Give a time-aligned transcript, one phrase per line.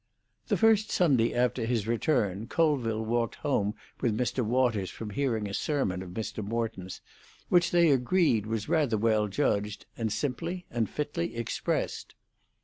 [0.47, 4.43] The first Sunday after his return, Colville walked home with Mr.
[4.43, 6.43] Waters from hearing a sermon of Mr.
[6.43, 7.01] Morton's,
[7.49, 12.15] which they agreed was rather well judged, and simply and fitly expressed.